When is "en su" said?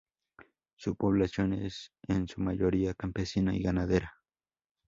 2.07-2.41